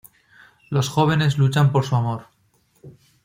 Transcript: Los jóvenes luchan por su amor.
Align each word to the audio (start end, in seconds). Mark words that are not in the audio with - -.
Los 0.71 0.89
jóvenes 0.89 1.37
luchan 1.37 1.71
por 1.71 1.85
su 1.85 1.95
amor. 1.95 2.25